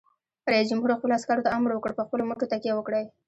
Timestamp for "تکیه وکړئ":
2.53-3.03